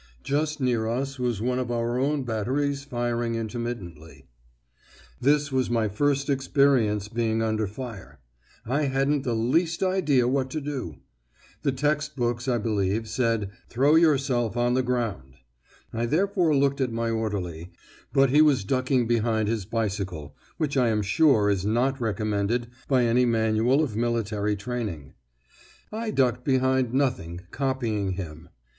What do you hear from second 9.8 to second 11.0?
idea what to do.